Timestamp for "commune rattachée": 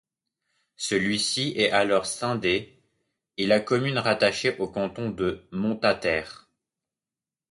3.59-4.57